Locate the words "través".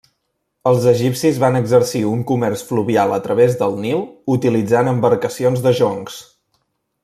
3.27-3.53